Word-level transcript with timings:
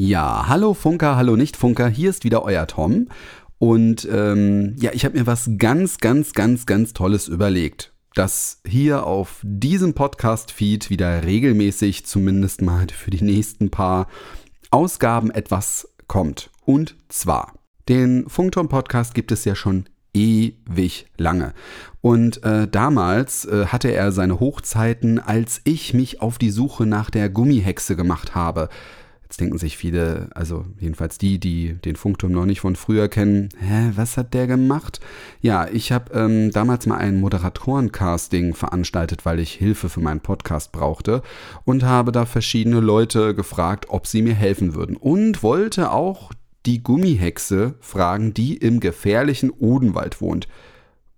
Ja, 0.00 0.44
hallo 0.46 0.74
Funker, 0.74 1.16
hallo 1.16 1.34
Nicht-Funker, 1.34 1.88
hier 1.88 2.10
ist 2.10 2.22
wieder 2.22 2.44
euer 2.44 2.68
Tom. 2.68 3.08
Und 3.58 4.08
ähm, 4.08 4.76
ja, 4.78 4.92
ich 4.92 5.04
habe 5.04 5.18
mir 5.18 5.26
was 5.26 5.50
ganz, 5.58 5.98
ganz, 5.98 6.34
ganz, 6.34 6.66
ganz 6.66 6.92
Tolles 6.92 7.26
überlegt, 7.26 7.92
dass 8.14 8.60
hier 8.64 9.04
auf 9.04 9.40
diesem 9.42 9.94
Podcast-Feed 9.94 10.88
wieder 10.88 11.24
regelmäßig, 11.24 12.06
zumindest 12.06 12.62
mal 12.62 12.86
für 12.94 13.10
die 13.10 13.24
nächsten 13.24 13.72
paar 13.72 14.06
Ausgaben, 14.70 15.32
etwas 15.32 15.88
kommt. 16.06 16.50
Und 16.64 16.94
zwar, 17.08 17.54
den 17.88 18.28
Funkturm-Podcast 18.28 19.14
gibt 19.14 19.32
es 19.32 19.44
ja 19.44 19.56
schon 19.56 19.86
ewig 20.14 21.06
lange. 21.16 21.54
Und 22.02 22.44
äh, 22.44 22.68
damals 22.68 23.46
äh, 23.46 23.66
hatte 23.66 23.90
er 23.90 24.12
seine 24.12 24.38
Hochzeiten, 24.38 25.18
als 25.18 25.60
ich 25.64 25.92
mich 25.92 26.22
auf 26.22 26.38
die 26.38 26.50
Suche 26.50 26.86
nach 26.86 27.10
der 27.10 27.28
Gummihexe 27.28 27.96
gemacht 27.96 28.36
habe. 28.36 28.68
Jetzt 29.28 29.40
denken 29.40 29.58
sich 29.58 29.76
viele, 29.76 30.30
also 30.34 30.64
jedenfalls 30.80 31.18
die, 31.18 31.38
die 31.38 31.74
den 31.74 31.96
Funkturm 31.96 32.32
noch 32.32 32.46
nicht 32.46 32.60
von 32.60 32.76
früher 32.76 33.08
kennen, 33.08 33.50
hä, 33.58 33.92
was 33.94 34.16
hat 34.16 34.32
der 34.32 34.46
gemacht? 34.46 35.00
Ja, 35.42 35.68
ich 35.68 35.92
habe 35.92 36.14
ähm, 36.14 36.50
damals 36.50 36.86
mal 36.86 36.96
ein 36.96 37.20
Moderatorencasting 37.20 38.54
veranstaltet, 38.54 39.26
weil 39.26 39.38
ich 39.38 39.52
Hilfe 39.52 39.90
für 39.90 40.00
meinen 40.00 40.20
Podcast 40.20 40.72
brauchte 40.72 41.20
und 41.66 41.82
habe 41.82 42.10
da 42.10 42.24
verschiedene 42.24 42.80
Leute 42.80 43.34
gefragt, 43.34 43.90
ob 43.90 44.06
sie 44.06 44.22
mir 44.22 44.34
helfen 44.34 44.74
würden 44.74 44.96
und 44.96 45.42
wollte 45.42 45.90
auch 45.92 46.32
die 46.64 46.82
Gummihexe 46.82 47.74
fragen, 47.80 48.32
die 48.32 48.56
im 48.56 48.80
gefährlichen 48.80 49.50
Odenwald 49.50 50.22
wohnt. 50.22 50.48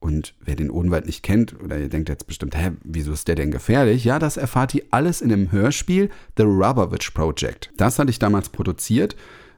Und 0.00 0.34
wer 0.40 0.56
den 0.56 0.70
Odenwald 0.70 1.04
nicht 1.04 1.22
kennt, 1.22 1.60
oder 1.62 1.78
ihr 1.78 1.90
denkt 1.90 2.08
jetzt 2.08 2.26
bestimmt, 2.26 2.56
hä, 2.56 2.72
wieso 2.82 3.12
ist 3.12 3.28
der 3.28 3.34
denn 3.34 3.50
gefährlich? 3.50 4.02
Ja, 4.02 4.18
das 4.18 4.38
erfahrt 4.38 4.74
ihr 4.74 4.84
alles 4.90 5.20
in 5.20 5.28
dem 5.28 5.52
Hörspiel 5.52 6.08
The 6.38 6.44
Rubber 6.44 6.90
Witch 6.90 7.10
Project. 7.10 7.70
Das 7.76 7.98
hatte 7.98 8.08
ich 8.08 8.18
damals 8.18 8.48
produziert, 8.48 9.14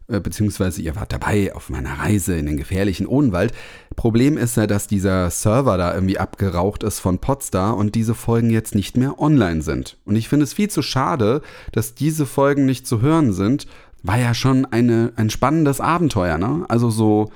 äh, 0.08 0.18
beziehungsweise 0.18 0.82
ihr 0.82 0.96
wart 0.96 1.12
dabei 1.12 1.54
auf 1.54 1.70
meiner 1.70 2.00
Reise 2.00 2.36
in 2.36 2.46
den 2.46 2.56
gefährlichen 2.56 3.06
Odenwald. 3.06 3.52
Problem 3.94 4.36
ist 4.36 4.56
ja, 4.56 4.66
dass 4.66 4.88
dieser 4.88 5.30
Server 5.30 5.78
da 5.78 5.94
irgendwie 5.94 6.18
abgeraucht 6.18 6.82
ist 6.82 6.98
von 6.98 7.20
Podstar 7.20 7.76
und 7.76 7.94
diese 7.94 8.16
Folgen 8.16 8.50
jetzt 8.50 8.74
nicht 8.74 8.96
mehr 8.96 9.20
online 9.20 9.62
sind. 9.62 9.96
Und 10.04 10.16
ich 10.16 10.28
finde 10.28 10.42
es 10.42 10.54
viel 10.54 10.68
zu 10.68 10.82
schade, 10.82 11.40
dass 11.70 11.94
diese 11.94 12.26
Folgen 12.26 12.66
nicht 12.66 12.84
zu 12.84 13.00
hören 13.00 13.32
sind. 13.32 13.68
War 14.02 14.18
ja 14.18 14.34
schon 14.34 14.64
eine, 14.64 15.12
ein 15.14 15.30
spannendes 15.30 15.80
Abenteuer, 15.80 16.36
ne? 16.36 16.64
Also 16.68 16.90
so 16.90 17.30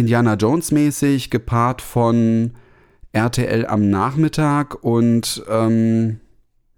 Indiana 0.00 0.34
Jones 0.34 0.72
mäßig, 0.72 1.28
gepaart 1.28 1.82
von 1.82 2.52
RTL 3.12 3.66
am 3.66 3.90
Nachmittag 3.90 4.82
und 4.82 5.44
ähm, 5.46 6.20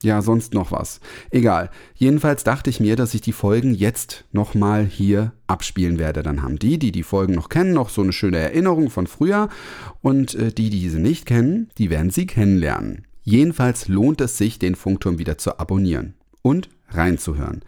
ja, 0.02 0.22
sonst 0.22 0.54
noch 0.54 0.72
was. 0.72 0.98
Egal. 1.30 1.70
Jedenfalls 1.94 2.42
dachte 2.42 2.68
ich 2.68 2.80
mir, 2.80 2.96
dass 2.96 3.14
ich 3.14 3.20
die 3.20 3.30
Folgen 3.30 3.74
jetzt 3.74 4.24
nochmal 4.32 4.84
hier 4.84 5.32
abspielen 5.46 6.00
werde. 6.00 6.24
Dann 6.24 6.42
haben 6.42 6.58
die, 6.58 6.80
die 6.80 6.90
die 6.90 7.04
Folgen 7.04 7.34
noch 7.36 7.48
kennen, 7.48 7.72
noch 7.72 7.90
so 7.90 8.02
eine 8.02 8.12
schöne 8.12 8.38
Erinnerung 8.38 8.90
von 8.90 9.06
früher. 9.06 9.48
Und 10.00 10.34
äh, 10.34 10.50
die, 10.50 10.70
die 10.70 10.88
sie 10.88 10.98
nicht 10.98 11.24
kennen, 11.24 11.70
die 11.78 11.90
werden 11.90 12.10
sie 12.10 12.26
kennenlernen. 12.26 13.06
Jedenfalls 13.22 13.86
lohnt 13.86 14.20
es 14.20 14.36
sich, 14.36 14.58
den 14.58 14.74
Funkturm 14.74 15.20
wieder 15.20 15.38
zu 15.38 15.60
abonnieren 15.60 16.14
und 16.42 16.68
reinzuhören. 16.88 17.62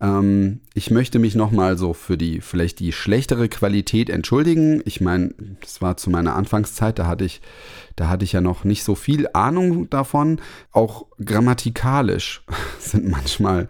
Ähm, 0.00 0.60
ich 0.74 0.90
möchte 0.90 1.18
mich 1.18 1.34
nochmal 1.34 1.76
so 1.76 1.92
für 1.92 2.16
die 2.16 2.40
vielleicht 2.40 2.80
die 2.80 2.92
schlechtere 2.92 3.48
Qualität 3.48 4.10
entschuldigen. 4.10 4.82
Ich 4.84 5.00
meine, 5.00 5.34
das 5.60 5.80
war 5.80 5.96
zu 5.96 6.10
meiner 6.10 6.34
Anfangszeit, 6.34 6.98
da 6.98 7.06
hatte 7.06 7.24
ich, 7.24 7.40
da 7.96 8.08
hatte 8.08 8.24
ich 8.24 8.32
ja 8.32 8.40
noch 8.40 8.64
nicht 8.64 8.84
so 8.84 8.94
viel 8.94 9.28
Ahnung 9.32 9.88
davon. 9.90 10.40
Auch 10.72 11.06
grammatikalisch 11.24 12.44
sind 12.78 13.08
manchmal 13.08 13.68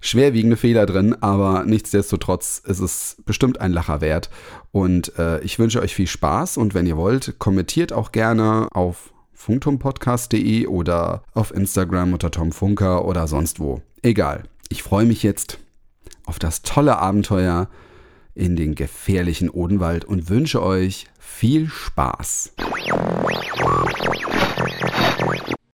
schwerwiegende 0.00 0.56
Fehler 0.56 0.86
drin, 0.86 1.14
aber 1.20 1.64
nichtsdestotrotz 1.66 2.62
ist 2.64 2.80
es 2.80 3.16
bestimmt 3.24 3.60
ein 3.60 3.72
Lacher 3.72 4.00
wert. 4.00 4.30
Und 4.72 5.18
äh, 5.18 5.40
ich 5.40 5.58
wünsche 5.58 5.80
euch 5.80 5.94
viel 5.94 6.06
Spaß 6.06 6.56
und 6.56 6.74
wenn 6.74 6.86
ihr 6.86 6.96
wollt, 6.96 7.38
kommentiert 7.38 7.92
auch 7.92 8.12
gerne 8.12 8.68
auf 8.72 9.12
funktumpodcast.de 9.34 10.66
oder 10.66 11.22
auf 11.34 11.54
Instagram 11.54 12.14
unter 12.14 12.30
Tom 12.30 12.52
Funker 12.52 13.04
oder 13.04 13.28
sonst 13.28 13.60
wo. 13.60 13.82
Egal. 14.02 14.44
Ich 14.68 14.82
freue 14.82 15.04
mich 15.04 15.22
jetzt 15.22 15.58
auf 16.26 16.38
das 16.38 16.62
tolle 16.62 16.98
Abenteuer 16.98 17.68
in 18.34 18.54
den 18.54 18.74
gefährlichen 18.74 19.48
Odenwald 19.48 20.04
und 20.04 20.28
wünsche 20.28 20.62
euch 20.62 21.06
viel 21.18 21.68
Spaß. 21.68 22.52